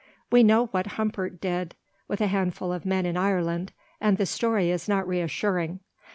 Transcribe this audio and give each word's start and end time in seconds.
We 0.31 0.41
know 0.41 0.65
what 0.65 0.87
Humbert 0.97 1.39
did 1.39 1.75
with 2.07 2.21
a 2.21 2.25
handful 2.25 2.73
of 2.73 2.87
men 2.87 3.05
in 3.05 3.15
Ireland, 3.17 3.71
and 3.99 4.17
the 4.17 4.25
story 4.25 4.71
is 4.71 4.89
not 4.89 5.07
reassuring. 5.07 5.79